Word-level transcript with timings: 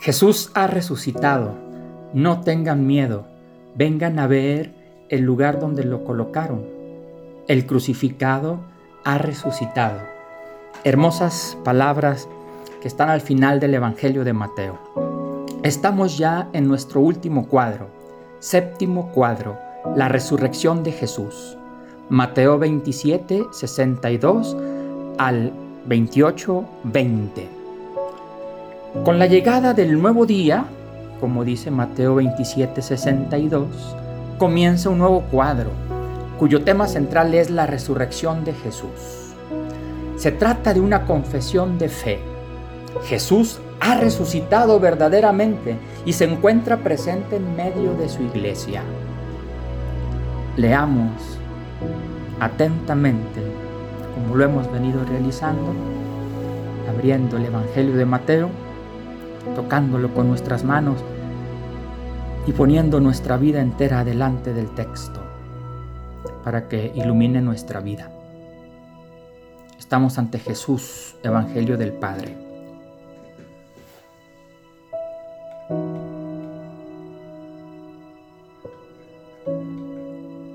Jesús 0.00 0.50
ha 0.54 0.66
resucitado, 0.66 1.52
no 2.14 2.40
tengan 2.40 2.86
miedo, 2.86 3.26
vengan 3.74 4.18
a 4.18 4.26
ver 4.26 4.72
el 5.10 5.20
lugar 5.20 5.60
donde 5.60 5.84
lo 5.84 6.04
colocaron. 6.04 6.64
El 7.48 7.66
crucificado 7.66 8.60
ha 9.04 9.18
resucitado. 9.18 10.00
Hermosas 10.84 11.58
palabras 11.64 12.28
que 12.80 12.88
están 12.88 13.10
al 13.10 13.20
final 13.20 13.60
del 13.60 13.74
Evangelio 13.74 14.24
de 14.24 14.32
Mateo. 14.32 14.78
Estamos 15.64 16.16
ya 16.16 16.48
en 16.54 16.66
nuestro 16.66 17.02
último 17.02 17.46
cuadro, 17.46 17.88
séptimo 18.38 19.12
cuadro, 19.12 19.58
la 19.96 20.08
resurrección 20.08 20.82
de 20.82 20.92
Jesús. 20.92 21.58
Mateo 22.08 22.58
27, 22.58 23.48
62 23.52 24.56
al 25.18 25.52
28, 25.84 26.64
20. 26.84 27.59
Con 29.04 29.20
la 29.20 29.26
llegada 29.26 29.72
del 29.72 30.02
nuevo 30.02 30.26
día, 30.26 30.64
como 31.20 31.44
dice 31.44 31.70
Mateo 31.70 32.16
27, 32.16 32.82
62, 32.82 33.96
comienza 34.36 34.90
un 34.90 34.98
nuevo 34.98 35.20
cuadro, 35.30 35.70
cuyo 36.40 36.64
tema 36.64 36.88
central 36.88 37.32
es 37.34 37.50
la 37.50 37.66
resurrección 37.66 38.44
de 38.44 38.52
Jesús. 38.52 38.90
Se 40.16 40.32
trata 40.32 40.74
de 40.74 40.80
una 40.80 41.06
confesión 41.06 41.78
de 41.78 41.88
fe. 41.88 42.18
Jesús 43.04 43.60
ha 43.78 43.94
resucitado 43.94 44.80
verdaderamente 44.80 45.76
y 46.04 46.12
se 46.12 46.24
encuentra 46.24 46.78
presente 46.78 47.36
en 47.36 47.54
medio 47.54 47.94
de 47.94 48.08
su 48.08 48.24
iglesia. 48.24 48.82
Leamos 50.56 51.38
atentamente, 52.40 53.40
como 54.16 54.34
lo 54.34 54.44
hemos 54.44 54.70
venido 54.72 55.04
realizando, 55.04 55.74
abriendo 56.92 57.36
el 57.36 57.44
Evangelio 57.44 57.94
de 57.94 58.04
Mateo, 58.04 58.50
tocándolo 59.54 60.12
con 60.14 60.28
nuestras 60.28 60.64
manos 60.64 60.96
y 62.46 62.52
poniendo 62.52 63.00
nuestra 63.00 63.36
vida 63.36 63.60
entera 63.60 64.04
delante 64.04 64.52
del 64.52 64.70
texto 64.74 65.20
para 66.44 66.68
que 66.68 66.92
ilumine 66.94 67.40
nuestra 67.40 67.80
vida. 67.80 68.10
Estamos 69.78 70.18
ante 70.18 70.38
Jesús, 70.38 71.16
Evangelio 71.22 71.76
del 71.76 71.92
Padre. 71.92 72.36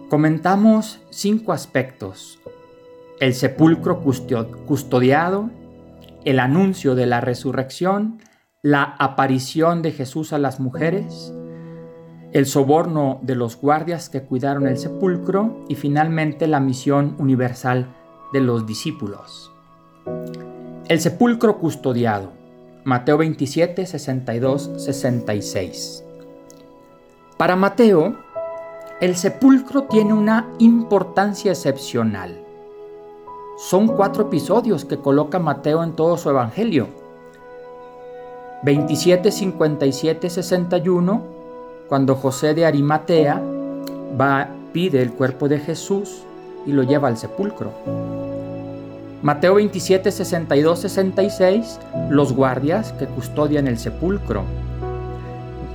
Comentamos 0.10 1.02
cinco 1.10 1.52
aspectos. 1.52 2.40
El 3.20 3.34
sepulcro 3.34 4.02
custodiado, 4.02 5.50
el 6.24 6.40
anuncio 6.40 6.96
de 6.96 7.06
la 7.06 7.22
resurrección, 7.22 8.20
la 8.66 8.96
aparición 8.98 9.84
de 9.84 9.92
Jesús 9.92 10.34
a 10.34 10.40
las 10.40 10.60
mujeres, 10.60 11.32
el 12.32 12.48
soborno 12.48 13.20
de 13.22 13.36
los 13.36 13.58
guardias 13.62 14.10
que 14.10 14.24
cuidaron 14.24 14.66
el 14.66 14.80
sepulcro 14.80 15.64
y 15.70 15.76
finalmente 15.76 16.48
la 16.48 16.60
misión 16.60 17.16
universal 17.20 17.94
de 18.34 18.42
los 18.42 18.66
discípulos. 18.66 19.52
El 20.88 21.00
sepulcro 21.00 21.60
custodiado. 21.60 22.32
Mateo 22.86 23.20
27, 23.20 23.86
62, 23.86 24.72
66. 24.78 26.04
Para 27.38 27.56
Mateo, 27.56 28.16
el 29.00 29.16
sepulcro 29.16 29.84
tiene 29.84 30.12
una 30.12 30.50
importancia 30.58 31.52
excepcional. 31.52 32.44
Son 33.60 33.90
cuatro 33.90 34.24
episodios 34.24 34.86
que 34.86 34.98
coloca 34.98 35.38
Mateo 35.38 35.84
en 35.84 35.96
todo 35.96 36.18
su 36.18 36.32
evangelio 36.32 37.05
27, 38.66 39.32
57, 39.32 40.28
61, 40.28 41.22
cuando 41.88 42.16
José 42.16 42.56
de 42.56 42.66
Arimatea 42.66 43.40
va, 44.20 44.50
pide 44.74 45.04
el 45.04 45.12
cuerpo 45.12 45.48
de 45.48 45.60
Jesús 45.60 46.24
y 46.66 46.72
lo 46.72 46.82
lleva 46.82 47.08
al 47.08 47.16
sepulcro. 47.16 47.72
Mateo 49.22 49.54
27, 49.54 50.12
62, 50.12 50.80
66, 50.80 51.80
los 52.10 52.34
guardias 52.34 52.92
que 52.94 53.06
custodian 53.06 53.68
el 53.68 53.78
sepulcro. 53.78 54.42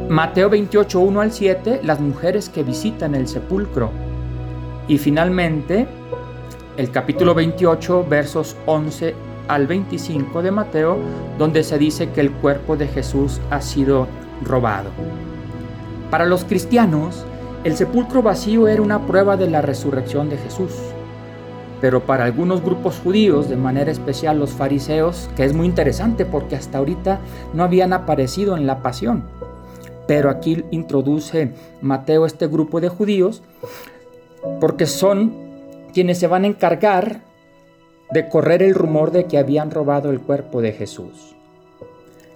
Mateo 0.09 0.51
28, 0.51 0.99
1 0.99 1.21
al 1.21 1.31
7, 1.31 1.83
las 1.85 2.01
mujeres 2.01 2.49
que 2.49 2.65
visitan 2.65 3.15
el 3.15 3.29
sepulcro. 3.29 3.91
Y 4.89 4.99
finalmente, 4.99 5.87
el 6.77 6.91
capítulo 6.91 7.37
28, 7.37 8.05
versos 8.09 8.57
11 8.67 9.30
al 9.51 9.67
25 9.67 10.43
de 10.43 10.53
Mateo, 10.53 10.97
donde 11.37 11.65
se 11.65 11.77
dice 11.77 12.11
que 12.11 12.21
el 12.21 12.31
cuerpo 12.31 12.77
de 12.77 12.87
Jesús 12.87 13.41
ha 13.51 13.61
sido 13.61 14.07
robado. 14.45 14.91
Para 16.09 16.25
los 16.25 16.45
cristianos, 16.45 17.25
el 17.65 17.77
sepulcro 17.77 18.23
vacío 18.23 18.69
era 18.69 18.81
una 18.81 19.07
prueba 19.07 19.37
de 19.37 19.51
la 19.51 19.61
resurrección 19.61 20.29
de 20.31 20.37
Jesús. 20.39 20.73
Pero 21.81 22.01
para 22.01 22.25
algunos 22.25 22.63
grupos 22.63 23.01
judíos, 23.03 23.49
de 23.49 23.57
manera 23.57 23.91
especial 23.91 24.39
los 24.39 24.51
fariseos, 24.51 25.29
que 25.35 25.45
es 25.45 25.53
muy 25.53 25.67
interesante 25.67 26.25
porque 26.25 26.55
hasta 26.55 26.79
ahorita 26.79 27.19
no 27.53 27.65
habían 27.65 27.93
aparecido 27.93 28.57
en 28.57 28.67
la 28.67 28.83
pasión. 28.83 29.25
Pero 30.07 30.31
aquí 30.31 30.65
introduce 30.71 31.55
Mateo 31.81 32.25
este 32.25 32.47
grupo 32.47 32.81
de 32.81 32.89
judíos 32.89 33.43
porque 34.61 34.87
son 34.87 35.33
quienes 35.93 36.19
se 36.19 36.29
van 36.29 36.45
a 36.45 36.49
encargar 36.49 37.30
de 38.13 38.29
correr 38.29 38.63
el 38.63 38.75
rumor 38.75 39.11
de 39.11 39.25
que 39.25 39.39
habían 39.39 39.71
robado 39.71 40.11
el 40.11 40.21
cuerpo 40.21 40.61
de 40.63 40.73
Jesús. 40.73 41.35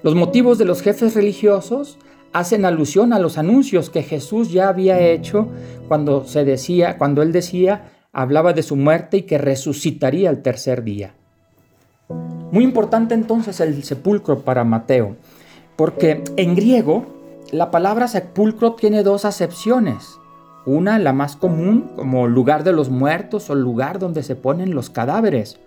Los 0.02 0.14
motivos 0.14 0.58
de 0.58 0.64
los 0.64 0.82
jefes 0.82 1.14
religiosos 1.14 1.98
hacen 2.32 2.64
alusión 2.64 3.12
a 3.12 3.18
los 3.18 3.38
anuncios 3.38 3.90
que 3.90 4.02
Jesús 4.02 4.52
ya 4.52 4.68
había 4.68 5.00
hecho 5.00 5.48
cuando 5.88 6.26
se 6.26 6.44
decía, 6.44 6.98
cuando 6.98 7.22
él 7.22 7.32
decía, 7.32 7.92
hablaba 8.12 8.52
de 8.52 8.62
su 8.62 8.76
muerte 8.76 9.18
y 9.18 9.22
que 9.22 9.38
resucitaría 9.38 10.30
el 10.30 10.42
tercer 10.42 10.84
día. 10.84 11.14
Muy 12.50 12.64
importante 12.64 13.14
entonces 13.14 13.60
el 13.60 13.82
sepulcro 13.82 14.40
para 14.40 14.64
Mateo, 14.64 15.16
porque 15.76 16.22
en 16.36 16.54
griego 16.54 17.06
la 17.50 17.70
palabra 17.70 18.08
sepulcro 18.08 18.74
tiene 18.74 19.02
dos 19.02 19.24
acepciones. 19.24 20.18
Una, 20.66 20.98
la 20.98 21.12
más 21.12 21.36
común, 21.36 21.90
como 21.96 22.26
lugar 22.26 22.64
de 22.64 22.72
los 22.72 22.88
muertos 22.88 23.50
o 23.50 23.54
lugar 23.54 23.98
donde 23.98 24.22
se 24.22 24.34
ponen 24.34 24.74
los 24.74 24.88
cadáveres. 24.88 25.58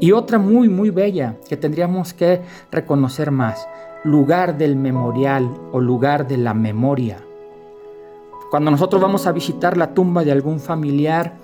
Y 0.00 0.12
otra 0.12 0.38
muy, 0.38 0.68
muy 0.68 0.90
bella 0.90 1.36
que 1.48 1.56
tendríamos 1.56 2.14
que 2.14 2.42
reconocer 2.72 3.30
más, 3.30 3.68
lugar 4.02 4.58
del 4.58 4.74
memorial 4.74 5.48
o 5.72 5.80
lugar 5.80 6.26
de 6.26 6.36
la 6.36 6.52
memoria. 6.52 7.18
Cuando 8.50 8.70
nosotros 8.70 9.00
vamos 9.00 9.26
a 9.26 9.32
visitar 9.32 9.76
la 9.76 9.94
tumba 9.94 10.24
de 10.24 10.32
algún 10.32 10.58
familiar, 10.58 11.34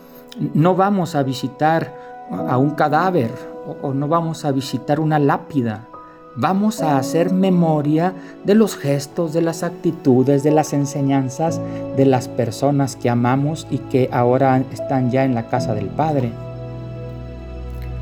no 0.54 0.74
vamos 0.74 1.14
a 1.14 1.22
visitar 1.22 1.94
a 2.30 2.56
un 2.58 2.70
cadáver 2.70 3.30
o 3.82 3.92
no 3.92 4.08
vamos 4.08 4.44
a 4.44 4.52
visitar 4.52 5.00
una 5.00 5.18
lápida, 5.18 5.89
vamos 6.36 6.80
a 6.80 6.96
hacer 6.96 7.32
memoria 7.32 8.14
de 8.44 8.54
los 8.54 8.76
gestos, 8.76 9.32
de 9.32 9.42
las 9.42 9.62
actitudes, 9.62 10.42
de 10.42 10.50
las 10.50 10.72
enseñanzas 10.72 11.60
de 11.96 12.06
las 12.06 12.28
personas 12.28 12.96
que 12.96 13.10
amamos 13.10 13.66
y 13.70 13.78
que 13.78 14.08
ahora 14.12 14.62
están 14.72 15.10
ya 15.10 15.24
en 15.24 15.34
la 15.34 15.48
casa 15.48 15.74
del 15.74 15.88
Padre. 15.88 16.32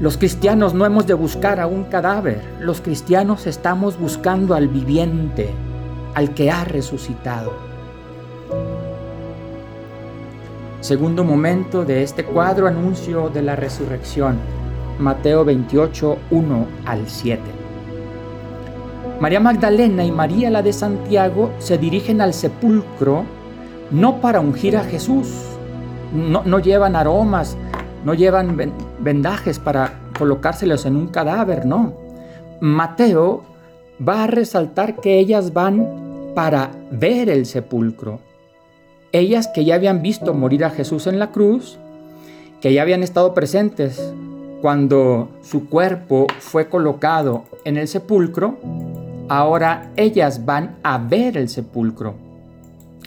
Los 0.01 0.17
cristianos 0.17 0.75
no 0.75 0.87
hemos 0.87 1.07
de 1.07 1.15
buscar 1.15 1.59
a 1.59 1.67
un 1.67 1.85
cadáver, 1.85 2.41
los 2.61 2.81
cristianos 2.81 3.47
estamos 3.47 3.99
buscando 3.99 4.55
al 4.55 4.69
viviente, 4.69 5.51
al 6.15 6.35
que 6.35 6.51
ha 6.51 6.65
resucitado. 6.65 7.53
Segundo 10.81 11.25
momento 11.25 11.85
de 11.85 12.05
este 12.05 12.25
cuadro 12.25 12.69
anuncio 12.69 13.29
de 13.31 13.43
la 13.43 13.57
resurrección, 13.57 14.39
Mateo 15.01 15.45
28, 15.45 16.17
1 16.31 16.67
al 16.85 17.09
7. 17.09 17.58
María 19.21 19.41
Magdalena 19.41 20.05
y 20.05 20.13
María 20.13 20.49
la 20.49 20.63
de 20.63 20.73
Santiago 20.73 21.51
se 21.59 21.77
dirigen 21.77 22.21
al 22.21 22.33
sepulcro 22.33 23.25
no 23.91 24.21
para 24.21 24.41
ungir 24.41 24.77
a 24.77 24.85
Jesús, 24.85 25.29
no, 26.13 26.59
llevan 26.61 26.95
aromas, 26.95 27.57
no 28.05 28.15
llevan 28.15 28.57
vendajes 29.01 29.59
para 29.59 29.95
colocárselos 30.17 30.87
en 30.87 30.97
un 30.97 31.09
cadáver, 31.09 31.67
no. 31.67 31.95
Mateo 32.61 33.43
va 34.07 34.25
a 34.25 34.27
resaltar 34.27 34.97
que 34.97 35.19
ellas 35.19 35.53
van 35.53 36.33
para 36.35 36.71
ver 36.91 37.29
el 37.29 37.47
sepulcro. 37.47 38.21
Ellas 39.13 39.49
que 39.49 39.65
ya 39.65 39.75
habían 39.75 40.03
visto 40.03 40.35
morir 40.35 40.65
a 40.65 40.71
Jesús 40.71 41.07
en 41.07 41.19
la 41.19 41.33
cruz, 41.33 41.79
que 42.61 42.73
ya 42.73 42.83
habían 42.83 43.03
estado 43.03 43.35
presentes 43.35 44.13
cuando 44.61 45.29
su 45.43 45.69
cuerpo 45.69 46.27
fue 46.41 46.69
colocado 46.69 47.45
en 47.65 47.77
el 47.77 47.89
sepulcro, 47.89 48.59
Ahora 49.29 49.93
ellas 49.97 50.47
van 50.47 50.79
a 50.83 50.99
ver 50.99 51.37
el 51.37 51.49
sepulcro. 51.49 52.17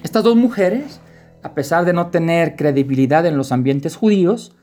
Estas 0.03 0.23
dos 0.23 0.35
mujeres, 0.35 1.01
a 1.41 1.53
pesar 1.53 1.85
de 1.85 1.93
no 1.93 2.07
tener 2.07 2.55
credibilidad 2.55 3.25
en 3.25 3.37
los 3.37 3.51
ambientes 3.51 3.95
judíos, 3.95 4.55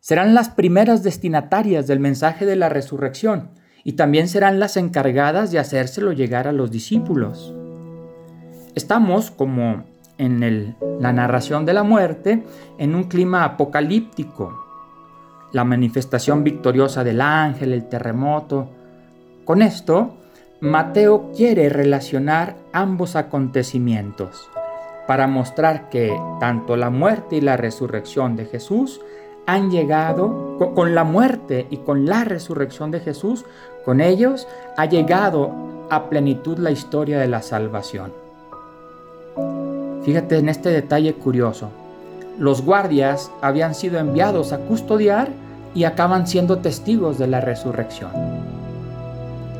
serán 0.00 0.34
las 0.34 0.48
primeras 0.48 1.02
destinatarias 1.02 1.86
del 1.86 2.00
mensaje 2.00 2.46
de 2.46 2.56
la 2.56 2.68
resurrección 2.68 3.50
y 3.84 3.92
también 3.92 4.28
serán 4.28 4.58
las 4.58 4.76
encargadas 4.76 5.50
de 5.52 5.58
hacérselo 5.58 6.12
llegar 6.12 6.48
a 6.48 6.52
los 6.52 6.70
discípulos. 6.70 7.54
Estamos, 8.74 9.30
como 9.30 9.84
en 10.18 10.76
la 11.00 11.12
narración 11.12 11.66
de 11.66 11.74
la 11.74 11.82
muerte, 11.82 12.42
en 12.78 12.94
un 12.94 13.04
clima 13.04 13.44
apocalíptico. 13.44 14.58
La 15.52 15.64
manifestación 15.64 16.42
victoriosa 16.42 17.04
del 17.04 17.20
ángel, 17.20 17.72
el 17.72 17.88
terremoto. 17.88 18.70
Con 19.44 19.60
esto, 19.60 20.16
Mateo 20.62 21.32
quiere 21.36 21.68
relacionar 21.70 22.54
ambos 22.72 23.16
acontecimientos 23.16 24.48
para 25.08 25.26
mostrar 25.26 25.88
que 25.88 26.16
tanto 26.38 26.76
la 26.76 26.88
muerte 26.88 27.34
y 27.34 27.40
la 27.40 27.56
resurrección 27.56 28.36
de 28.36 28.44
Jesús 28.44 29.00
han 29.44 29.72
llegado, 29.72 30.56
con 30.76 30.94
la 30.94 31.02
muerte 31.02 31.66
y 31.68 31.78
con 31.78 32.06
la 32.06 32.22
resurrección 32.22 32.92
de 32.92 33.00
Jesús, 33.00 33.44
con 33.84 34.00
ellos 34.00 34.46
ha 34.76 34.86
llegado 34.86 35.50
a 35.90 36.08
plenitud 36.08 36.58
la 36.58 36.70
historia 36.70 37.18
de 37.18 37.26
la 37.26 37.42
salvación. 37.42 38.12
Fíjate 40.04 40.38
en 40.38 40.48
este 40.48 40.68
detalle 40.68 41.14
curioso. 41.14 41.70
Los 42.38 42.62
guardias 42.62 43.32
habían 43.40 43.74
sido 43.74 43.98
enviados 43.98 44.52
a 44.52 44.58
custodiar 44.58 45.30
y 45.74 45.82
acaban 45.82 46.28
siendo 46.28 46.58
testigos 46.58 47.18
de 47.18 47.26
la 47.26 47.40
resurrección. 47.40 48.41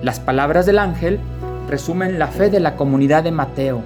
Las 0.03 0.19
palabras 0.19 0.67
del 0.67 0.81
ángel 0.81 1.21
resumen 1.69 2.19
la 2.19 2.27
fe 2.27 2.51
de 2.51 2.59
la 2.59 2.75
comunidad 2.75 3.23
de 3.23 3.31
Mateo 3.31 3.83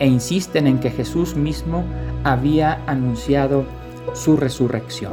e 0.00 0.08
insisten 0.08 0.66
en 0.66 0.80
que 0.80 0.90
Jesús 0.90 1.36
mismo 1.36 1.84
había 2.24 2.82
anunciado 2.88 3.64
su 4.12 4.36
resurrección. 4.36 5.12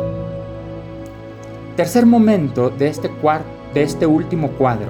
Tercer 1.75 2.07
momento 2.07 2.71
de 2.71 2.87
este, 2.87 3.11
de 3.73 3.83
este 3.83 4.07
último 4.07 4.49
cuadro, 4.53 4.89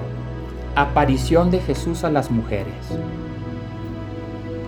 aparición 0.76 1.52
de 1.52 1.60
Jesús 1.60 2.06
a 2.06 2.10
las 2.10 2.32
mujeres. 2.32 2.74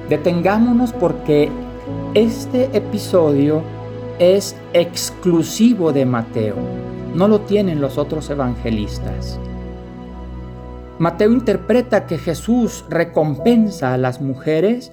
Detengámonos 0.10 0.92
porque 0.92 1.50
este 2.14 2.66
episodio 2.76 3.64
es 4.20 4.58
exclusivo 4.74 5.94
de 5.94 6.06
Mateo, 6.06 6.56
no 7.16 7.30
lo 7.30 7.40
tienen 7.40 7.80
los 7.80 7.98
otros 7.98 8.30
evangelistas. 8.30 9.40
Mateo 11.02 11.32
interpreta 11.32 12.06
que 12.06 12.20
Jesús 12.20 12.86
recompensa 12.88 13.92
a 13.92 13.98
las 13.98 14.22
mujeres 14.22 14.92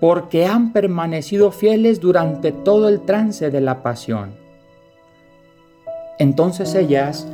porque 0.00 0.46
han 0.46 0.72
permanecido 0.72 1.52
fieles 1.52 2.00
durante 2.00 2.50
todo 2.50 2.88
el 2.88 3.02
trance 3.02 3.52
de 3.52 3.60
la 3.60 3.80
pasión. 3.80 4.34
Entonces 6.18 6.74
ellas 6.74 7.28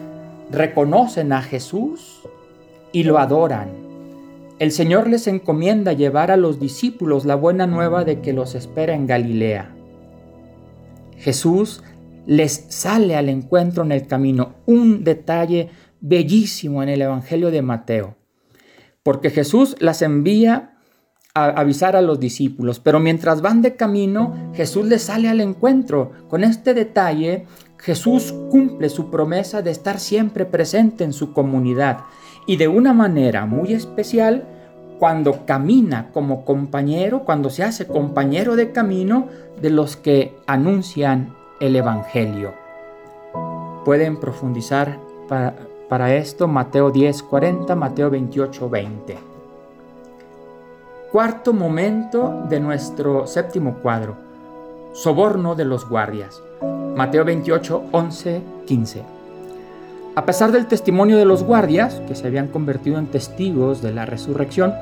reconocen 0.50 1.32
a 1.32 1.40
Jesús 1.40 2.28
y 2.92 3.04
lo 3.04 3.16
adoran. 3.16 3.70
El 4.58 4.70
Señor 4.70 5.08
les 5.08 5.26
encomienda 5.26 5.94
llevar 5.94 6.30
a 6.30 6.36
los 6.36 6.60
discípulos 6.60 7.24
la 7.24 7.36
buena 7.36 7.66
nueva 7.66 8.04
de 8.04 8.20
que 8.20 8.34
los 8.34 8.54
espera 8.54 8.92
en 8.92 9.06
Galilea. 9.06 9.74
Jesús 11.16 11.82
les 12.26 12.66
sale 12.68 13.16
al 13.16 13.30
encuentro 13.30 13.82
en 13.82 13.92
el 13.92 14.06
camino. 14.06 14.56
Un 14.66 15.04
detalle 15.04 15.70
bellísimo 16.00 16.82
en 16.82 16.88
el 16.88 17.02
Evangelio 17.02 17.50
de 17.50 17.62
Mateo. 17.62 18.16
Porque 19.02 19.30
Jesús 19.30 19.76
las 19.80 20.02
envía 20.02 20.76
avisar 21.32 21.94
a 21.96 22.02
los 22.02 22.18
discípulos, 22.18 22.80
pero 22.80 22.98
mientras 22.98 23.40
van 23.40 23.62
de 23.62 23.76
camino, 23.76 24.52
Jesús 24.54 24.86
les 24.86 25.02
sale 25.02 25.28
al 25.28 25.40
encuentro. 25.40 26.10
Con 26.28 26.42
este 26.42 26.74
detalle, 26.74 27.46
Jesús 27.78 28.34
cumple 28.50 28.88
su 28.88 29.10
promesa 29.10 29.62
de 29.62 29.70
estar 29.70 30.00
siempre 30.00 30.44
presente 30.44 31.04
en 31.04 31.12
su 31.12 31.32
comunidad 31.32 32.00
y 32.46 32.56
de 32.56 32.68
una 32.68 32.92
manera 32.92 33.46
muy 33.46 33.72
especial 33.72 34.44
cuando 34.98 35.46
camina 35.46 36.10
como 36.12 36.44
compañero, 36.44 37.24
cuando 37.24 37.48
se 37.48 37.62
hace 37.62 37.86
compañero 37.86 38.56
de 38.56 38.72
camino 38.72 39.28
de 39.62 39.70
los 39.70 39.96
que 39.96 40.36
anuncian 40.46 41.34
el 41.60 41.76
Evangelio. 41.76 42.52
Pueden 43.84 44.20
profundizar 44.20 44.98
para, 45.26 45.54
para 45.90 46.14
esto 46.14 46.46
Mateo 46.46 46.92
10, 46.92 47.24
40, 47.24 47.74
Mateo 47.74 48.10
28, 48.10 48.70
20. 48.70 49.18
Cuarto 51.10 51.52
momento 51.52 52.44
de 52.48 52.60
nuestro 52.60 53.26
séptimo 53.26 53.74
cuadro. 53.82 54.14
Soborno 54.92 55.56
de 55.56 55.64
los 55.64 55.88
guardias. 55.88 56.40
Mateo 56.94 57.24
28, 57.24 57.86
11, 57.90 58.40
15. 58.68 59.02
A 60.14 60.24
pesar 60.24 60.52
del 60.52 60.66
testimonio 60.66 61.18
de 61.18 61.24
los 61.24 61.42
guardias, 61.42 62.00
que 62.06 62.14
se 62.14 62.28
habían 62.28 62.46
convertido 62.46 63.00
en 63.00 63.08
testigos 63.08 63.82
de 63.82 63.92
la 63.92 64.06
resurrección, 64.06 64.72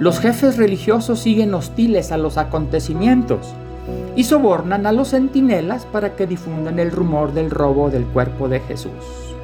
los 0.00 0.18
jefes 0.18 0.56
religiosos 0.56 1.20
siguen 1.20 1.54
hostiles 1.54 2.10
a 2.10 2.16
los 2.16 2.36
acontecimientos 2.36 3.54
y 4.16 4.24
sobornan 4.24 4.86
a 4.86 4.92
los 4.92 5.10
centinelas 5.10 5.86
para 5.86 6.16
que 6.16 6.26
difundan 6.26 6.80
el 6.80 6.90
rumor 6.90 7.32
del 7.32 7.48
robo 7.48 7.90
del 7.90 8.06
cuerpo 8.06 8.48
de 8.48 8.58
Jesús. 8.58 9.37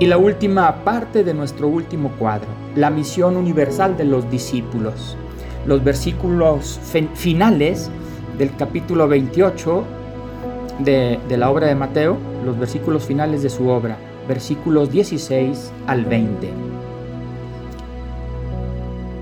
Y 0.00 0.06
la 0.06 0.18
última 0.18 0.82
parte 0.82 1.22
de 1.22 1.34
nuestro 1.34 1.68
último 1.68 2.10
cuadro, 2.18 2.48
la 2.74 2.90
misión 2.90 3.36
universal 3.36 3.96
de 3.96 4.04
los 4.04 4.28
discípulos. 4.28 5.16
Los 5.66 5.84
versículos 5.84 6.80
finales 7.14 7.90
del 8.36 8.54
capítulo 8.56 9.06
28 9.06 9.84
de, 10.80 11.20
de, 11.28 11.36
la 11.36 11.48
obra 11.48 11.68
de 11.68 11.76
Mateo, 11.76 12.18
los 12.44 12.58
versículos 12.58 13.04
finales 13.04 13.44
de 13.44 13.50
su 13.50 13.68
obra, 13.68 13.96
versículos 14.26 14.90
16 14.90 15.72
al 15.86 16.04
20. 16.04 16.50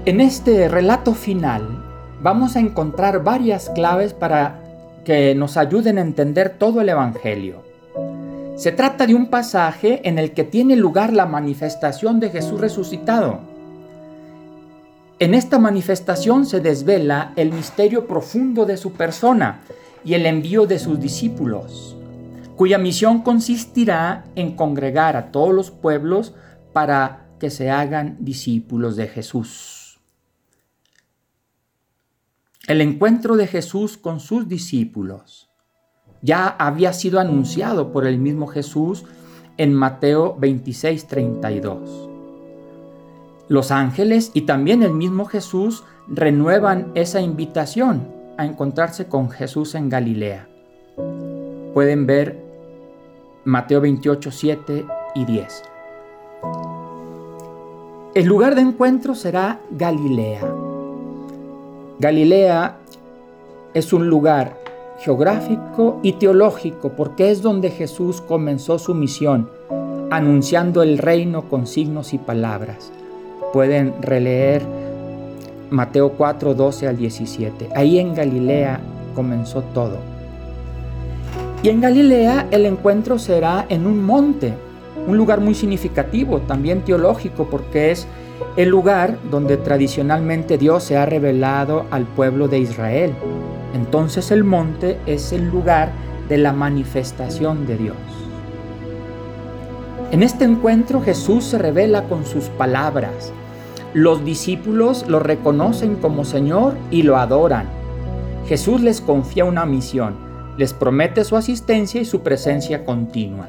En 0.06 0.20
este 0.22 0.68
relato 0.68 1.12
final 1.12 1.62
vamos 2.22 2.56
a 2.56 2.60
encontrar 2.60 3.22
varias 3.22 3.68
claves 3.70 4.14
para 4.14 4.58
que 5.04 5.34
nos 5.34 5.58
ayuden 5.58 5.98
a 5.98 6.00
entender 6.00 6.56
todo 6.58 6.80
el 6.80 6.88
Evangelio. 6.88 7.71
Se 8.56 8.70
trata 8.70 9.06
de 9.06 9.14
un 9.14 9.28
pasaje 9.28 10.06
en 10.06 10.18
el 10.18 10.32
que 10.32 10.44
tiene 10.44 10.76
lugar 10.76 11.12
la 11.12 11.24
manifestación 11.24 12.20
de 12.20 12.28
Jesús 12.28 12.60
resucitado. 12.60 13.40
En 15.18 15.34
esta 15.34 15.58
manifestación 15.58 16.44
se 16.44 16.60
desvela 16.60 17.32
el 17.36 17.50
misterio 17.50 18.06
profundo 18.06 18.66
de 18.66 18.76
su 18.76 18.92
persona 18.92 19.62
y 20.04 20.14
el 20.14 20.26
envío 20.26 20.66
de 20.66 20.78
sus 20.78 21.00
discípulos, 21.00 21.96
cuya 22.54 22.76
misión 22.76 23.22
consistirá 23.22 24.24
en 24.34 24.54
congregar 24.54 25.16
a 25.16 25.32
todos 25.32 25.54
los 25.54 25.70
pueblos 25.70 26.34
para 26.74 27.28
que 27.40 27.48
se 27.48 27.70
hagan 27.70 28.18
discípulos 28.20 28.96
de 28.96 29.08
Jesús. 29.08 29.98
El 32.68 32.80
encuentro 32.82 33.36
de 33.36 33.46
Jesús 33.46 33.96
con 33.96 34.20
sus 34.20 34.46
discípulos 34.46 35.51
ya 36.22 36.46
había 36.46 36.92
sido 36.92 37.20
anunciado 37.20 37.92
por 37.92 38.06
el 38.06 38.18
mismo 38.18 38.46
Jesús 38.46 39.04
en 39.58 39.74
Mateo 39.74 40.36
26, 40.38 41.06
32. 41.06 42.08
Los 43.48 43.70
ángeles 43.70 44.30
y 44.32 44.42
también 44.42 44.82
el 44.82 44.92
mismo 44.94 45.26
Jesús 45.26 45.84
renuevan 46.08 46.92
esa 46.94 47.20
invitación 47.20 48.08
a 48.38 48.46
encontrarse 48.46 49.06
con 49.06 49.30
Jesús 49.30 49.74
en 49.74 49.88
Galilea. 49.88 50.48
Pueden 51.74 52.06
ver 52.06 52.42
Mateo 53.44 53.80
28, 53.80 54.30
7 54.30 54.86
y 55.16 55.24
10. 55.24 55.62
El 58.14 58.26
lugar 58.26 58.54
de 58.54 58.60
encuentro 58.60 59.14
será 59.14 59.60
Galilea. 59.70 60.42
Galilea 61.98 62.78
es 63.74 63.92
un 63.92 64.08
lugar 64.08 64.61
geográfico 65.02 65.98
y 66.02 66.12
teológico, 66.12 66.90
porque 66.90 67.30
es 67.30 67.42
donde 67.42 67.70
Jesús 67.70 68.20
comenzó 68.20 68.78
su 68.78 68.94
misión, 68.94 69.50
anunciando 70.10 70.82
el 70.82 70.98
reino 70.98 71.48
con 71.48 71.66
signos 71.66 72.14
y 72.14 72.18
palabras. 72.18 72.92
Pueden 73.52 73.94
releer 74.00 74.62
Mateo 75.70 76.12
4, 76.12 76.54
12 76.54 76.86
al 76.86 76.96
17. 76.96 77.70
Ahí 77.74 77.98
en 77.98 78.14
Galilea 78.14 78.80
comenzó 79.14 79.62
todo. 79.74 79.96
Y 81.62 81.68
en 81.68 81.80
Galilea 81.80 82.46
el 82.50 82.66
encuentro 82.66 83.18
será 83.18 83.66
en 83.68 83.86
un 83.86 84.04
monte, 84.04 84.54
un 85.08 85.16
lugar 85.16 85.40
muy 85.40 85.54
significativo, 85.54 86.40
también 86.40 86.82
teológico, 86.82 87.48
porque 87.50 87.90
es 87.90 88.06
el 88.56 88.68
lugar 88.68 89.16
donde 89.30 89.56
tradicionalmente 89.56 90.58
Dios 90.58 90.84
se 90.84 90.96
ha 90.96 91.06
revelado 91.06 91.86
al 91.90 92.04
pueblo 92.04 92.46
de 92.46 92.60
Israel. 92.60 93.14
Entonces 93.74 94.30
el 94.30 94.44
monte 94.44 94.98
es 95.06 95.32
el 95.32 95.48
lugar 95.48 95.92
de 96.28 96.38
la 96.38 96.52
manifestación 96.52 97.66
de 97.66 97.78
Dios. 97.78 97.96
En 100.10 100.22
este 100.22 100.44
encuentro 100.44 101.00
Jesús 101.00 101.44
se 101.44 101.58
revela 101.58 102.04
con 102.04 102.26
sus 102.26 102.44
palabras. 102.44 103.32
Los 103.94 104.24
discípulos 104.24 105.06
lo 105.08 105.20
reconocen 105.20 105.96
como 105.96 106.24
Señor 106.24 106.76
y 106.90 107.02
lo 107.02 107.16
adoran. 107.16 107.66
Jesús 108.46 108.82
les 108.82 109.00
confía 109.00 109.44
una 109.44 109.64
misión, 109.64 110.16
les 110.58 110.74
promete 110.74 111.24
su 111.24 111.36
asistencia 111.36 112.00
y 112.00 112.04
su 112.04 112.20
presencia 112.20 112.84
continua. 112.84 113.48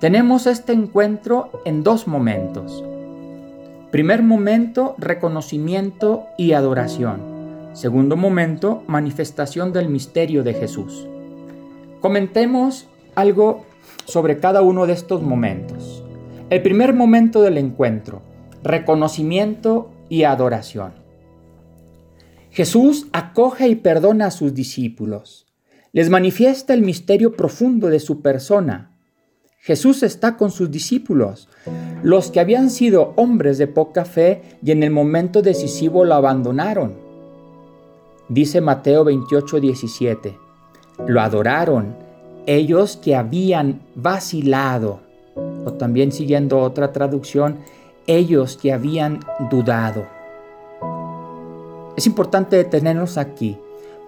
tenemos 0.00 0.46
este 0.46 0.72
encuentro 0.72 1.50
en 1.64 1.82
dos 1.82 2.06
momentos. 2.06 2.84
Primer 3.90 4.22
momento, 4.22 4.96
reconocimiento 4.98 6.26
y 6.36 6.52
adoración. 6.52 7.33
Segundo 7.74 8.16
momento, 8.16 8.84
manifestación 8.86 9.72
del 9.72 9.88
misterio 9.88 10.44
de 10.44 10.54
Jesús. 10.54 11.08
Comentemos 12.00 12.86
algo 13.16 13.66
sobre 14.04 14.38
cada 14.38 14.62
uno 14.62 14.86
de 14.86 14.92
estos 14.92 15.22
momentos. 15.22 16.04
El 16.50 16.62
primer 16.62 16.94
momento 16.94 17.42
del 17.42 17.58
encuentro, 17.58 18.22
reconocimiento 18.62 19.90
y 20.08 20.22
adoración. 20.22 20.92
Jesús 22.50 23.08
acoge 23.12 23.66
y 23.66 23.74
perdona 23.74 24.26
a 24.26 24.30
sus 24.30 24.54
discípulos. 24.54 25.46
Les 25.92 26.10
manifiesta 26.10 26.74
el 26.74 26.82
misterio 26.82 27.32
profundo 27.32 27.88
de 27.88 27.98
su 27.98 28.22
persona. 28.22 28.96
Jesús 29.58 30.04
está 30.04 30.36
con 30.36 30.52
sus 30.52 30.70
discípulos, 30.70 31.48
los 32.04 32.30
que 32.30 32.38
habían 32.38 32.70
sido 32.70 33.14
hombres 33.16 33.58
de 33.58 33.66
poca 33.66 34.04
fe 34.04 34.42
y 34.62 34.70
en 34.70 34.84
el 34.84 34.92
momento 34.92 35.42
decisivo 35.42 36.04
lo 36.04 36.14
abandonaron. 36.14 37.03
Dice 38.28 38.60
Mateo 38.60 39.04
28, 39.04 39.60
17 39.60 40.44
lo 41.06 41.20
adoraron, 41.20 41.96
ellos 42.46 42.96
que 42.96 43.16
habían 43.16 43.80
vacilado, 43.94 45.00
o 45.64 45.72
también 45.72 46.12
siguiendo 46.12 46.60
otra 46.60 46.92
traducción, 46.92 47.58
ellos 48.06 48.58
que 48.60 48.72
habían 48.72 49.20
dudado. 49.50 50.06
Es 51.96 52.06
importante 52.06 52.56
detenernos 52.56 53.18
aquí, 53.18 53.56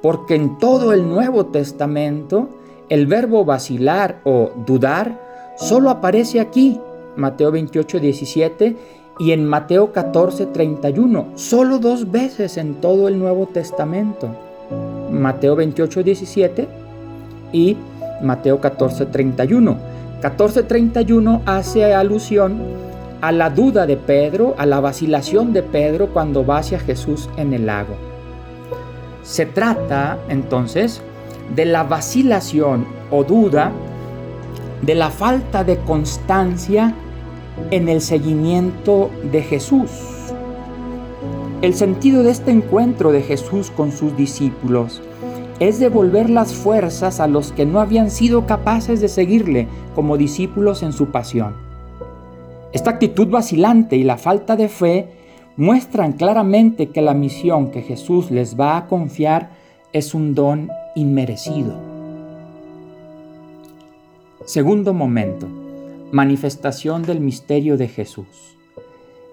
porque 0.02 0.34
en 0.34 0.58
todo 0.58 0.92
el 0.92 1.08
Nuevo 1.08 1.46
Testamento 1.46 2.48
el 2.88 3.06
verbo 3.06 3.44
vacilar 3.44 4.20
o 4.24 4.50
dudar 4.66 5.20
solo 5.56 5.90
aparece 5.90 6.40
aquí, 6.40 6.80
Mateo 7.16 7.50
28, 7.50 7.98
17, 7.98 8.76
y 9.18 9.32
en 9.32 9.46
Mateo 9.46 9.92
14, 9.92 10.46
31, 10.46 11.28
solo 11.34 11.78
dos 11.78 12.10
veces 12.10 12.56
en 12.56 12.74
todo 12.74 13.08
el 13.08 13.18
Nuevo 13.18 13.46
Testamento. 13.46 14.28
Mateo 15.10 15.56
28, 15.56 16.02
17 16.02 16.68
y 17.52 17.76
Mateo 18.22 18.60
14, 18.60 19.06
31. 19.06 19.76
14, 20.20 20.62
31 20.64 21.42
hace 21.46 21.94
alusión 21.94 22.58
a 23.20 23.32
la 23.32 23.48
duda 23.48 23.86
de 23.86 23.96
Pedro, 23.96 24.54
a 24.58 24.66
la 24.66 24.80
vacilación 24.80 25.52
de 25.52 25.62
Pedro 25.62 26.08
cuando 26.08 26.44
va 26.44 26.58
hacia 26.58 26.78
Jesús 26.78 27.30
en 27.36 27.54
el 27.54 27.66
lago. 27.66 27.94
Se 29.22 29.46
trata 29.46 30.18
entonces 30.28 31.00
de 31.54 31.64
la 31.64 31.84
vacilación 31.84 32.86
o 33.10 33.24
duda, 33.24 33.72
de 34.82 34.94
la 34.94 35.10
falta 35.10 35.64
de 35.64 35.78
constancia 35.78 36.94
en 37.70 37.88
el 37.88 38.00
seguimiento 38.00 39.10
de 39.32 39.42
Jesús. 39.42 39.90
El 41.62 41.74
sentido 41.74 42.22
de 42.22 42.30
este 42.30 42.50
encuentro 42.50 43.12
de 43.12 43.22
Jesús 43.22 43.70
con 43.70 43.92
sus 43.92 44.16
discípulos 44.16 45.02
es 45.58 45.80
devolver 45.80 46.28
las 46.28 46.54
fuerzas 46.54 47.18
a 47.18 47.26
los 47.26 47.52
que 47.52 47.64
no 47.64 47.80
habían 47.80 48.10
sido 48.10 48.46
capaces 48.46 49.00
de 49.00 49.08
seguirle 49.08 49.68
como 49.94 50.18
discípulos 50.18 50.82
en 50.82 50.92
su 50.92 51.06
pasión. 51.06 51.54
Esta 52.72 52.90
actitud 52.90 53.28
vacilante 53.28 53.96
y 53.96 54.04
la 54.04 54.18
falta 54.18 54.54
de 54.54 54.68
fe 54.68 55.08
muestran 55.56 56.12
claramente 56.12 56.90
que 56.90 57.00
la 57.00 57.14
misión 57.14 57.70
que 57.70 57.80
Jesús 57.80 58.30
les 58.30 58.60
va 58.60 58.76
a 58.76 58.86
confiar 58.86 59.50
es 59.94 60.12
un 60.12 60.34
don 60.34 60.68
inmerecido. 60.94 61.74
Segundo 64.44 64.92
momento, 64.92 65.48
manifestación 66.12 67.02
del 67.02 67.20
misterio 67.20 67.76
de 67.76 67.88
Jesús. 67.88 68.56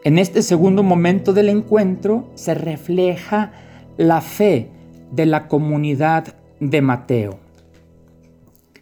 En 0.04 0.20
este 0.20 0.42
segundo 0.42 0.84
momento 0.84 1.34
del 1.34 1.50
encuentro 1.50 2.30
se 2.36 2.54
refleja 2.54 3.54
la 3.98 4.22
fe 4.22 4.70
de 5.12 5.26
la 5.26 5.48
comunidad 5.48 6.36
de 6.60 6.82
Mateo. 6.82 7.40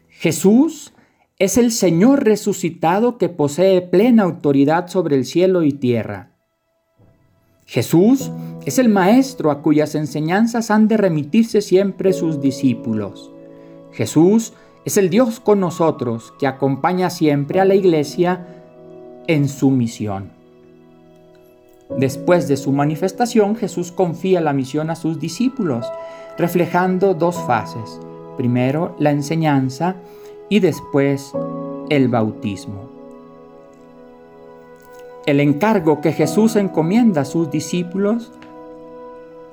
Jesús 0.10 0.94
es 1.38 1.58
el 1.58 1.72
Señor 1.72 2.24
resucitado 2.24 3.18
que 3.18 3.30
posee 3.30 3.82
plena 3.82 4.24
autoridad 4.24 4.88
sobre 4.88 5.16
el 5.16 5.26
cielo 5.26 5.64
y 5.64 5.74
tierra. 5.74 6.32
Jesús 7.66 8.32
es 8.66 8.78
el 8.80 8.90
Maestro 8.90 9.50
a 9.50 9.62
cuyas 9.62 9.96
enseñanzas 9.96 10.70
han 10.72 10.88
de 10.88 10.98
remitirse 10.98 11.62
siempre 11.62 12.14
sus 12.14 12.42
discípulos. 12.42 13.32
Jesús 13.92 14.54
es 14.86 14.98
el 14.98 15.10
Dios 15.10 15.40
con 15.40 15.60
nosotros 15.60 16.34
que 16.40 16.48
acompaña 16.48 17.10
siempre 17.10 17.60
a 17.60 17.66
la 17.66 17.76
iglesia 17.76 18.48
en 19.28 19.48
su 19.48 19.70
misión. 19.70 20.32
Después 21.98 22.48
de 22.48 22.58
su 22.58 22.72
manifestación, 22.72 23.56
Jesús 23.56 23.92
confía 23.92 24.42
la 24.42 24.54
misión 24.54 24.90
a 24.90 24.96
sus 24.96 25.20
discípulos, 25.20 25.86
reflejando 26.38 27.14
dos 27.14 27.36
fases. 27.46 28.00
Primero 28.38 28.96
la 28.98 29.12
enseñanza 29.12 29.96
y 30.50 30.60
después 30.60 31.34
el 31.90 32.08
bautismo. 32.08 32.90
El 35.26 35.40
encargo 35.40 36.02
que 36.02 36.14
Jesús 36.14 36.56
encomienda 36.56 37.22
a 37.22 37.26
sus 37.26 37.52
discípulos 37.52 38.32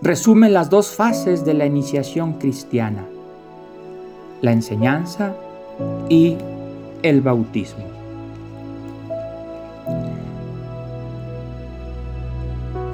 resume 0.01 0.49
las 0.49 0.71
dos 0.71 0.95
fases 0.95 1.45
de 1.45 1.55
la 1.55 1.67
iniciación 1.67 2.35
cristiana, 2.35 3.07
la 4.41 4.53
enseñanza 4.53 5.35
y 6.09 6.37
el 7.03 7.21
bautismo. 7.21 7.85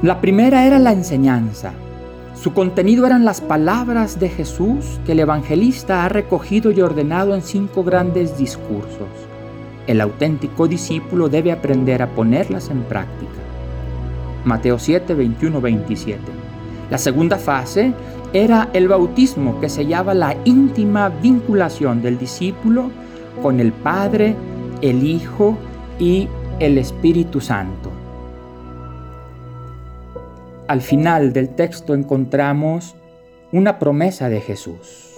La 0.03 0.21
primera 0.21 0.67
era 0.67 0.79
la 0.79 0.93
enseñanza. 0.93 1.73
Su 2.35 2.53
contenido 2.53 3.07
eran 3.07 3.25
las 3.25 3.41
palabras 3.41 4.21
de 4.21 4.29
Jesús 4.29 5.01
que 5.07 5.13
el 5.13 5.21
evangelista 5.21 6.05
ha 6.05 6.11
recogido 6.11 6.71
y 6.71 6.81
ordenado 6.83 7.35
en 7.35 7.41
cinco 7.43 7.85
grandes 7.85 8.37
discursos. 8.37 9.09
El 9.87 10.01
auténtico 10.01 10.69
discípulo 10.69 11.29
debe 11.29 11.53
aprender 11.53 12.03
a 12.03 12.11
ponerlas 12.11 12.69
en 12.71 12.83
práctica. 12.83 13.33
Mateo 14.45 14.79
7, 14.79 15.15
21, 15.15 15.61
27. 15.61 16.21
La 16.91 16.99
segunda 16.99 17.39
fase 17.39 17.95
era 18.35 18.69
el 18.73 18.89
bautismo 18.89 19.61
que 19.61 19.69
sellaba 19.69 20.13
la 20.13 20.37
íntima 20.45 21.09
vinculación 21.09 22.03
del 22.03 22.19
discípulo 22.19 22.91
con 23.41 23.61
el 23.61 23.73
Padre, 23.73 24.35
el 24.83 25.05
Hijo 25.07 25.57
y 26.01 26.29
el 26.59 26.77
Espíritu 26.79 27.41
Santo. 27.41 27.93
Al 30.67 30.81
final 30.81 31.33
del 31.33 31.51
texto 31.51 31.95
encontramos 31.95 32.97
una 33.53 33.79
promesa 33.79 34.29
de 34.29 34.41
Jesús. 34.41 35.15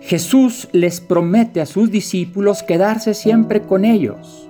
Jesús 0.00 0.68
les 0.70 1.00
promete 1.00 1.60
a 1.60 1.66
sus 1.66 1.90
discípulos 1.90 2.62
quedarse 2.62 3.12
siempre 3.12 3.62
con 3.62 3.84
ellos. 3.84 4.48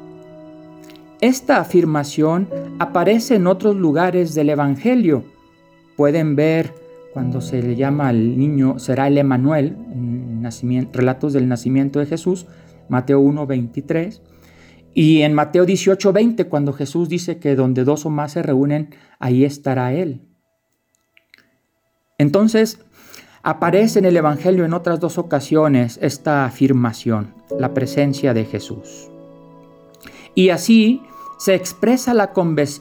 Esta 1.23 1.57
afirmación 1.57 2.47
aparece 2.78 3.37
en 3.37 3.47
otros 3.47 3.75
lugares 3.75 4.35
del 4.35 4.50
Evangelio. 4.50 5.25
Pueden 5.97 6.37
ver 6.37 6.88
cuando 7.12 7.41
se 7.41 7.62
le 7.62 7.77
llama 7.77 8.09
al 8.09 8.38
niño, 8.38 8.79
será 8.79 9.09
el 9.09 9.19
Emanuel, 9.19 9.77
relatos 10.93 11.33
del 11.33 11.49
nacimiento 11.49 11.99
de 11.99 12.07
Jesús, 12.07 12.47
Mateo 12.88 13.21
1, 13.21 13.47
23. 13.47 14.23
Y 14.95 15.23
en 15.23 15.35
Mateo 15.35 15.65
18, 15.65 16.12
20, 16.12 16.47
cuando 16.47 16.73
Jesús 16.73 17.09
dice 17.09 17.38
que 17.38 17.55
donde 17.55 17.85
dos 17.85 18.07
o 18.07 18.11
más 18.11 18.33
se 18.33 18.43
reúnen, 18.43 18.95
ahí 19.19 19.45
estará 19.45 19.93
Él. 19.93 20.23
Entonces, 22.19 22.81
aparece 23.43 24.00
en 24.00 24.05
el 24.05 24.17
Evangelio 24.17 24.65
en 24.65 24.75
otras 24.75 24.99
dos 25.00 25.19
ocasiones 25.19 25.99
esta 26.03 26.45
afirmación, 26.45 27.35
la 27.59 27.75
presencia 27.75 28.35
de 28.35 28.45
Jesús. 28.45 29.09
Y 30.35 30.50
así 30.50 31.03
se 31.38 31.55
expresa 31.55 32.12
la, 32.15 32.33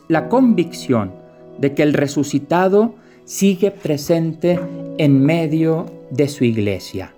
la 0.08 0.30
convicción 0.30 1.14
de 1.60 1.74
que 1.74 1.84
el 1.84 1.94
resucitado 1.94 2.96
sigue 3.28 3.72
presente 3.72 4.58
en 4.98 5.22
medio 5.22 5.86
de 6.10 6.30
su 6.30 6.46
iglesia. 6.46 7.12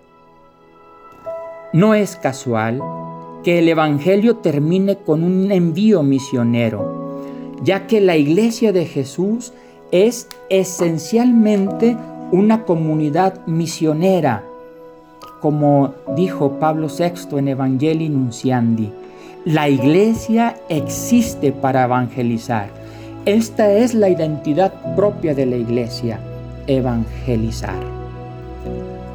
No 1.72 1.94
es 1.94 2.16
casual 2.16 2.82
que 3.44 3.60
el 3.60 3.70
Evangelio 3.70 4.38
termine 4.38 4.98
con 4.98 5.24
un 5.24 5.52
envío 5.52 6.02
misionero, 6.02 7.22
ya 7.64 7.86
que 7.86 8.02
la 8.02 8.18
iglesia 8.18 8.74
de 8.74 8.86
Jesús 8.86 9.54
es 9.92 10.28
esencialmente 10.50 11.96
una 12.32 12.66
comunidad 12.66 13.46
misionera, 13.46 14.44
como 15.42 15.94
dijo 16.16 16.54
Pablo 16.60 16.88
VI 16.88 17.38
en 17.38 17.50
Evangelii 17.50 18.10
Nunciandi. 18.10 18.92
La 19.46 19.70
iglesia 19.70 20.60
existe 20.70 21.52
para 21.52 21.84
evangelizar. 21.84 22.89
Esta 23.26 23.70
es 23.70 23.94
la 23.94 24.08
identidad 24.08 24.96
propia 24.96 25.36
de 25.36 25.46
la 25.46 25.58
iglesia, 25.58 26.22
evangelizar. 26.68 27.80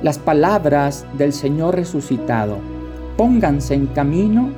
Las 0.03 0.19
palabras 0.19 1.07
del 1.17 1.33
Señor 1.33 1.77
resucitado 1.77 2.59
pónganse 3.17 3.73
en 3.73 3.87
camino, 3.87 4.51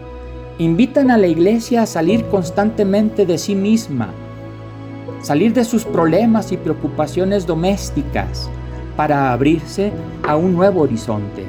invitan 0.59 1.12
a 1.12 1.17
la 1.17 1.29
iglesia 1.29 1.83
a 1.83 1.87
salir 1.87 2.25
constantemente 2.25 3.25
de 3.25 3.38
sí 3.38 3.55
misma, 3.55 4.09
salir 5.23 5.53
de 5.53 5.65
sus 5.65 5.85
problemas 5.85 6.50
y 6.50 6.57
preocupaciones 6.57 7.47
domésticas 7.47 8.50
para 8.97 9.33
abrirse 9.33 9.93
a 10.26 10.37
un 10.37 10.55
nuevo 10.55 10.81
horizonte. 10.81 11.45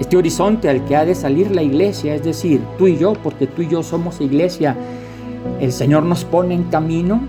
Este 0.00 0.16
horizonte 0.16 0.68
al 0.68 0.84
que 0.84 0.96
ha 0.96 1.04
de 1.04 1.14
salir 1.14 1.50
la 1.52 1.62
iglesia, 1.62 2.16
es 2.16 2.24
decir, 2.24 2.60
tú 2.76 2.88
y 2.88 2.98
yo, 2.98 3.12
porque 3.14 3.46
tú 3.46 3.62
y 3.62 3.68
yo 3.68 3.84
somos 3.84 4.20
iglesia, 4.20 4.76
el 5.60 5.72
Señor 5.72 6.02
nos 6.04 6.24
pone 6.24 6.54
en 6.54 6.64
camino. 6.64 7.20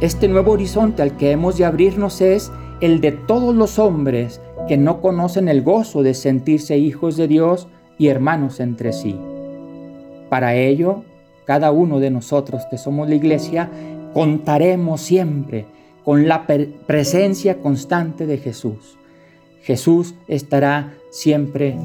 Este 0.00 0.28
nuevo 0.28 0.52
horizonte 0.52 1.02
al 1.02 1.16
que 1.16 1.30
hemos 1.30 1.56
de 1.56 1.64
abrirnos 1.64 2.20
es 2.20 2.50
el 2.80 3.00
de 3.00 3.12
todos 3.12 3.54
los 3.54 3.78
hombres 3.78 4.40
que 4.68 4.76
no 4.76 5.00
conocen 5.00 5.48
el 5.48 5.62
gozo 5.62 6.02
de 6.02 6.14
sentirse 6.14 6.76
hijos 6.78 7.16
de 7.16 7.28
Dios 7.28 7.68
y 7.98 8.08
hermanos 8.08 8.60
entre 8.60 8.92
sí. 8.92 9.16
Para 10.28 10.54
ello, 10.56 11.04
cada 11.44 11.70
uno 11.70 12.00
de 12.00 12.10
nosotros 12.10 12.62
que 12.70 12.78
somos 12.78 13.08
la 13.08 13.14
iglesia, 13.14 13.70
contaremos 14.12 15.00
siempre 15.00 15.66
con 16.04 16.28
la 16.28 16.46
presencia 16.86 17.58
constante 17.58 18.26
de 18.26 18.38
Jesús. 18.38 18.98
Jesús 19.62 20.14
estará 20.28 20.94
siempre 21.10 21.76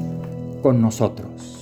con 0.62 0.80
nosotros. 0.80 1.61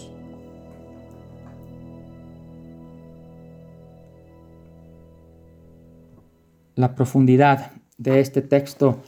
La 6.80 6.94
profundidad 6.94 7.72
de 7.98 8.20
este 8.20 8.40
texto 8.40 9.02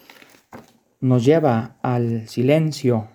nos 1.00 1.24
lleva 1.24 1.76
al 1.80 2.28
silencio, 2.28 3.08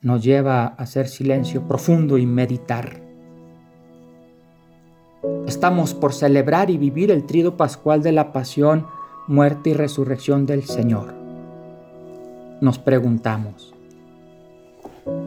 nos 0.00 0.24
lleva 0.24 0.62
a 0.62 0.68
hacer 0.68 1.08
silencio 1.08 1.68
profundo 1.68 2.16
y 2.16 2.24
meditar. 2.24 3.02
Estamos 5.46 5.92
por 5.92 6.14
celebrar 6.14 6.70
y 6.70 6.78
vivir 6.78 7.10
el 7.10 7.26
trido 7.26 7.58
pascual 7.58 8.02
de 8.02 8.12
la 8.12 8.32
pasión, 8.32 8.86
muerte 9.26 9.68
y 9.68 9.74
resurrección 9.74 10.46
del 10.46 10.62
Señor. 10.62 11.12
Nos 12.62 12.78
preguntamos, 12.78 13.74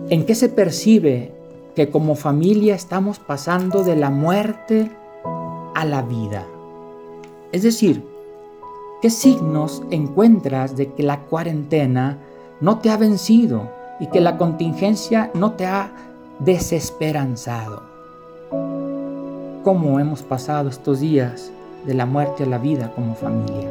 ¿en 0.10 0.26
qué 0.26 0.34
se 0.34 0.50
percibe 0.50 1.36
que 1.76 1.92
como 1.92 2.16
familia 2.16 2.74
estamos 2.74 3.20
pasando 3.20 3.84
de 3.84 3.96
la 3.96 4.10
muerte 4.10 4.90
a 5.76 5.86
la 5.86 6.02
vida? 6.02 6.48
Es 7.52 7.64
decir, 7.64 8.04
¿Qué 9.00 9.12
signos 9.12 9.84
encuentras 9.92 10.76
de 10.76 10.92
que 10.94 11.04
la 11.04 11.20
cuarentena 11.20 12.18
no 12.60 12.80
te 12.80 12.90
ha 12.90 12.98
vencido 12.98 13.70
y 14.00 14.08
que 14.08 14.20
la 14.22 14.40
contingencia 14.40 15.30
no 15.36 15.52
te 15.52 15.68
ha 15.68 15.92
desesperanzado? 16.40 17.84
¿Cómo 19.64 20.00
hemos 20.00 20.24
pasado 20.24 20.68
estos 20.70 21.00
días 21.00 21.52
de 21.86 21.94
la 21.94 22.08
muerte 22.08 22.42
a 22.42 22.48
la 22.48 22.58
vida 22.58 22.92
como 22.96 23.14
familia? 23.14 23.70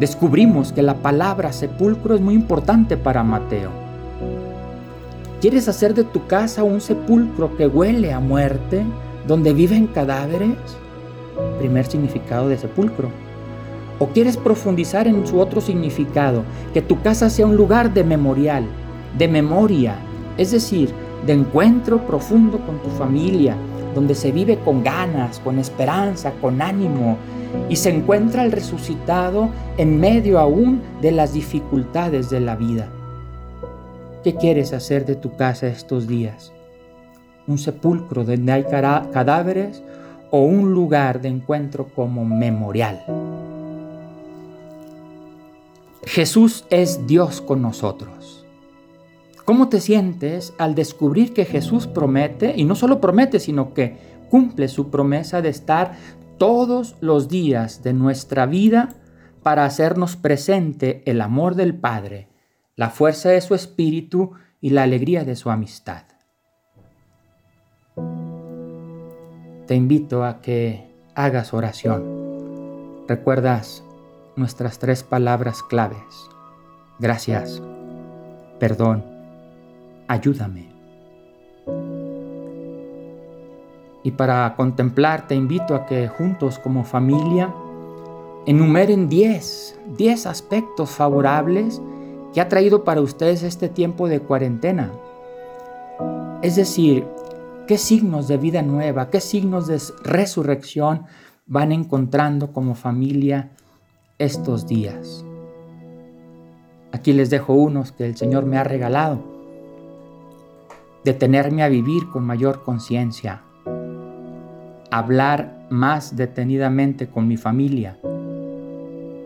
Descubrimos 0.00 0.72
que 0.72 0.80
la 0.80 0.94
palabra 0.94 1.52
sepulcro 1.52 2.14
es 2.14 2.22
muy 2.22 2.32
importante 2.32 2.96
para 2.96 3.22
Mateo. 3.22 3.68
¿Quieres 5.42 5.68
hacer 5.68 5.92
de 5.92 6.04
tu 6.04 6.26
casa 6.26 6.64
un 6.64 6.80
sepulcro 6.80 7.54
que 7.58 7.66
huele 7.66 8.14
a 8.14 8.18
muerte, 8.18 8.82
donde 9.28 9.52
viven 9.52 9.86
cadáveres? 9.86 10.56
primer 11.58 11.86
significado 11.86 12.48
de 12.48 12.58
sepulcro. 12.58 13.10
¿O 13.98 14.08
quieres 14.08 14.36
profundizar 14.36 15.06
en 15.06 15.26
su 15.26 15.40
otro 15.40 15.60
significado? 15.60 16.44
Que 16.72 16.82
tu 16.82 17.00
casa 17.02 17.30
sea 17.30 17.46
un 17.46 17.56
lugar 17.56 17.92
de 17.92 18.04
memorial, 18.04 18.64
de 19.16 19.28
memoria, 19.28 19.96
es 20.36 20.52
decir, 20.52 20.92
de 21.26 21.32
encuentro 21.32 22.06
profundo 22.06 22.58
con 22.64 22.80
tu 22.80 22.90
familia, 22.90 23.56
donde 23.94 24.14
se 24.14 24.30
vive 24.30 24.58
con 24.58 24.84
ganas, 24.84 25.40
con 25.40 25.58
esperanza, 25.58 26.32
con 26.40 26.62
ánimo, 26.62 27.18
y 27.68 27.76
se 27.76 27.90
encuentra 27.90 28.44
el 28.44 28.52
resucitado 28.52 29.48
en 29.78 29.98
medio 29.98 30.38
aún 30.38 30.80
de 31.02 31.10
las 31.10 31.32
dificultades 31.32 32.30
de 32.30 32.40
la 32.40 32.54
vida. 32.54 32.88
¿Qué 34.22 34.34
quieres 34.34 34.72
hacer 34.72 35.06
de 35.06 35.16
tu 35.16 35.34
casa 35.34 35.66
estos 35.66 36.06
días? 36.06 36.52
¿Un 37.48 37.58
sepulcro 37.58 38.24
donde 38.24 38.52
hay 38.52 38.64
cadáveres 38.64 39.82
o 40.30 40.42
un 40.42 40.72
lugar 40.72 41.20
de 41.20 41.28
encuentro 41.28 41.88
como 41.88 42.24
memorial. 42.24 43.02
Jesús 46.04 46.64
es 46.70 47.06
Dios 47.06 47.40
con 47.40 47.62
nosotros. 47.62 48.44
¿Cómo 49.44 49.68
te 49.68 49.80
sientes 49.80 50.52
al 50.58 50.74
descubrir 50.74 51.32
que 51.32 51.44
Jesús 51.44 51.86
promete, 51.86 52.54
y 52.56 52.64
no 52.64 52.74
solo 52.74 53.00
promete, 53.00 53.40
sino 53.40 53.72
que 53.72 53.96
cumple 54.30 54.68
su 54.68 54.90
promesa 54.90 55.40
de 55.40 55.48
estar 55.48 55.94
todos 56.36 56.96
los 57.00 57.28
días 57.28 57.82
de 57.82 57.94
nuestra 57.94 58.46
vida 58.46 58.90
para 59.42 59.64
hacernos 59.64 60.16
presente 60.16 61.02
el 61.06 61.22
amor 61.22 61.54
del 61.54 61.74
Padre, 61.74 62.28
la 62.76 62.90
fuerza 62.90 63.30
de 63.30 63.40
su 63.40 63.54
Espíritu 63.54 64.32
y 64.60 64.70
la 64.70 64.82
alegría 64.82 65.24
de 65.24 65.34
su 65.34 65.50
amistad? 65.50 66.17
Te 69.66 69.74
invito 69.74 70.24
a 70.24 70.40
que 70.40 70.88
hagas 71.14 71.52
oración. 71.52 73.04
¿Recuerdas 73.06 73.84
nuestras 74.36 74.78
tres 74.78 75.02
palabras 75.02 75.62
claves? 75.62 76.30
Gracias, 76.98 77.62
perdón, 78.58 79.04
ayúdame. 80.08 80.68
Y 84.02 84.12
para 84.12 84.54
contemplar 84.56 85.26
te 85.26 85.34
invito 85.34 85.74
a 85.74 85.84
que 85.84 86.08
juntos 86.08 86.58
como 86.58 86.84
familia 86.84 87.52
enumeren 88.46 89.10
10, 89.10 89.80
10 89.98 90.26
aspectos 90.26 90.90
favorables 90.90 91.82
que 92.32 92.40
ha 92.40 92.48
traído 92.48 92.84
para 92.84 93.02
ustedes 93.02 93.42
este 93.42 93.68
tiempo 93.68 94.08
de 94.08 94.20
cuarentena. 94.20 94.90
Es 96.40 96.56
decir, 96.56 97.06
¿Qué 97.68 97.76
signos 97.76 98.28
de 98.28 98.38
vida 98.38 98.62
nueva, 98.62 99.10
qué 99.10 99.20
signos 99.20 99.66
de 99.66 99.78
resurrección 100.02 101.04
van 101.44 101.70
encontrando 101.70 102.50
como 102.54 102.74
familia 102.74 103.50
estos 104.16 104.66
días? 104.66 105.22
Aquí 106.92 107.12
les 107.12 107.28
dejo 107.28 107.52
unos 107.52 107.92
que 107.92 108.06
el 108.06 108.16
Señor 108.16 108.46
me 108.46 108.56
ha 108.56 108.64
regalado. 108.64 109.22
Detenerme 111.04 111.62
a 111.62 111.68
vivir 111.68 112.08
con 112.08 112.24
mayor 112.24 112.62
conciencia. 112.62 113.42
Hablar 114.90 115.66
más 115.68 116.16
detenidamente 116.16 117.10
con 117.10 117.28
mi 117.28 117.36
familia. 117.36 117.98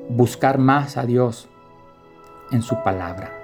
Buscar 0.08 0.58
más 0.58 0.96
a 0.96 1.06
Dios 1.06 1.48
en 2.50 2.62
su 2.62 2.74
palabra. 2.82 3.41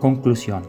Conclusión. 0.00 0.62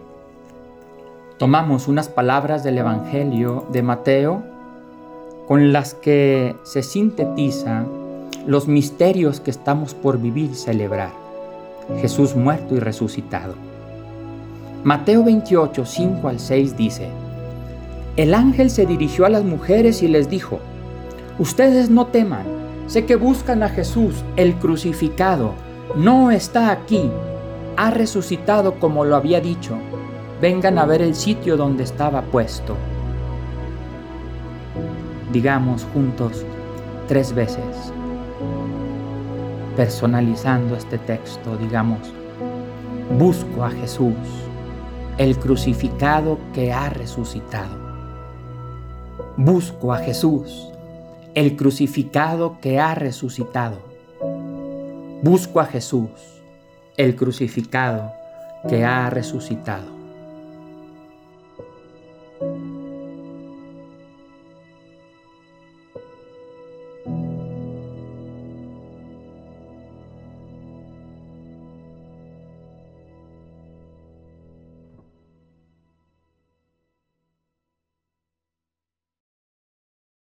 Tomamos 1.38 1.88
unas 1.88 2.10
palabras 2.10 2.66
del 2.66 2.78
Evangelio 2.78 3.66
de 3.72 3.82
Mateo 3.82 4.44
con 5.48 5.72
las 5.72 5.94
que 5.94 6.58
se 6.64 6.84
sintetizan 6.84 7.88
los 8.46 8.68
misterios 8.68 9.40
que 9.40 9.50
estamos 9.50 9.94
por 9.94 10.20
vivir 10.20 10.52
y 10.52 10.56
celebrar. 10.56 11.12
Jesús 12.02 12.36
muerto 12.36 12.76
y 12.76 12.80
resucitado. 12.80 13.56
Mateo 14.84 15.24
28, 15.24 15.86
5 15.86 16.28
al 16.28 16.40
6 16.40 16.76
dice, 16.76 17.08
El 18.18 18.34
ángel 18.34 18.70
se 18.70 18.86
dirigió 18.86 19.26
a 19.26 19.30
las 19.30 19.46
mujeres 19.46 20.04
y 20.04 20.10
les 20.10 20.30
dijo, 20.30 20.60
Ustedes 21.40 21.90
no 21.90 22.08
teman, 22.08 22.44
sé 22.88 23.06
que 23.06 23.16
buscan 23.16 23.64
a 23.64 23.70
Jesús, 23.70 24.26
el 24.36 24.56
crucificado, 24.56 25.54
no 25.96 26.32
está 26.32 26.70
aquí 26.70 27.10
ha 27.82 27.90
resucitado 27.90 28.76
como 28.76 29.06
lo 29.06 29.16
había 29.16 29.42
dicho. 29.42 29.76
Vengan 30.40 30.78
a 30.78 30.86
ver 30.86 31.02
el 31.02 31.16
sitio 31.16 31.58
donde 31.58 31.82
estaba 31.82 32.22
puesto. 32.22 32.78
Digamos 35.34 35.88
juntos 35.92 36.46
tres 37.08 37.34
veces, 37.34 37.92
personalizando 39.76 40.76
este 40.76 41.00
texto, 41.00 41.58
digamos, 41.58 42.14
busco 43.18 43.64
a 43.64 43.72
Jesús, 43.72 44.14
el 45.18 45.40
crucificado 45.40 46.38
que 46.54 46.72
ha 46.72 46.88
resucitado. 46.88 47.80
Busco 49.38 49.92
a 49.92 49.98
Jesús, 49.98 50.68
el 51.34 51.56
crucificado 51.56 52.60
que 52.62 52.80
ha 52.80 52.94
resucitado. 52.94 53.80
Busco 55.24 55.60
a 55.60 55.66
Jesús 55.66 56.41
el 57.04 57.16
crucificado 57.16 58.14
que 58.70 58.86
ha 58.86 59.10
resucitado. 59.10 60.01